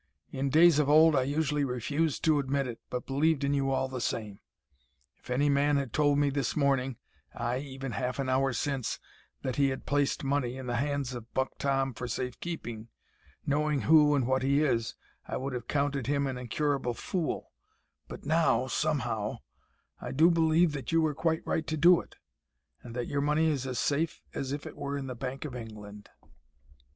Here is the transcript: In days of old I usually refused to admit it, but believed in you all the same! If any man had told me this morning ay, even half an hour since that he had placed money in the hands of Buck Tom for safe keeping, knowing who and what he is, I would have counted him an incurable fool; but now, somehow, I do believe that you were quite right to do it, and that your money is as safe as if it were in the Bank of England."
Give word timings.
In 0.31 0.49
days 0.49 0.79
of 0.79 0.89
old 0.89 1.15
I 1.15 1.21
usually 1.21 1.63
refused 1.63 2.23
to 2.23 2.39
admit 2.39 2.65
it, 2.65 2.79
but 2.89 3.05
believed 3.05 3.43
in 3.43 3.53
you 3.53 3.69
all 3.69 3.87
the 3.87 4.01
same! 4.01 4.39
If 5.19 5.29
any 5.29 5.47
man 5.47 5.77
had 5.77 5.93
told 5.93 6.17
me 6.17 6.31
this 6.31 6.55
morning 6.55 6.97
ay, 7.35 7.59
even 7.59 7.91
half 7.91 8.17
an 8.17 8.27
hour 8.27 8.51
since 8.51 8.99
that 9.43 9.57
he 9.57 9.69
had 9.69 9.85
placed 9.85 10.23
money 10.23 10.57
in 10.57 10.65
the 10.65 10.77
hands 10.77 11.13
of 11.13 11.31
Buck 11.35 11.55
Tom 11.59 11.93
for 11.93 12.07
safe 12.07 12.39
keeping, 12.39 12.87
knowing 13.45 13.81
who 13.81 14.15
and 14.15 14.25
what 14.25 14.41
he 14.41 14.63
is, 14.63 14.95
I 15.27 15.37
would 15.37 15.53
have 15.53 15.67
counted 15.67 16.07
him 16.07 16.25
an 16.25 16.35
incurable 16.35 16.95
fool; 16.95 17.51
but 18.07 18.25
now, 18.25 18.65
somehow, 18.65 19.41
I 20.01 20.11
do 20.13 20.31
believe 20.31 20.71
that 20.71 20.91
you 20.91 20.99
were 20.99 21.13
quite 21.13 21.45
right 21.45 21.67
to 21.67 21.77
do 21.77 22.01
it, 22.01 22.15
and 22.81 22.95
that 22.95 23.05
your 23.05 23.21
money 23.21 23.45
is 23.45 23.67
as 23.67 23.77
safe 23.77 24.23
as 24.33 24.51
if 24.51 24.65
it 24.65 24.75
were 24.75 24.97
in 24.97 25.05
the 25.05 25.13
Bank 25.13 25.45
of 25.45 25.55
England." 25.55 26.09